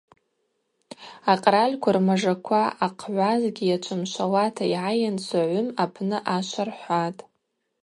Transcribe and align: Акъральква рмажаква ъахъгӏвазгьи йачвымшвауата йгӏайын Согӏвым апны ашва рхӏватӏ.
Акъральква 1.31 1.91
рмажаква 1.95 2.63
ъахъгӏвазгьи 2.71 3.69
йачвымшвауата 3.71 4.65
йгӏайын 4.69 5.15
Согӏвым 5.27 5.67
апны 5.83 6.17
ашва 6.35 6.63
рхӏватӏ. 6.67 7.21